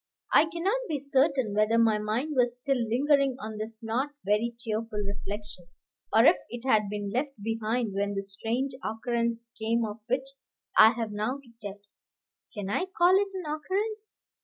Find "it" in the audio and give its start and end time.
6.49-6.67, 13.15-13.27